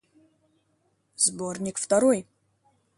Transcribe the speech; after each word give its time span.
Сборник 1.15 1.77
второй. 1.77 2.25